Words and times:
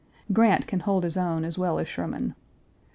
Grant 0.33 0.65
can 0.65 0.79
hold 0.79 1.03
his 1.03 1.15
own 1.15 1.45
as 1.45 1.59
well 1.59 1.77
as 1.77 1.87
Sherman. 1.87 2.33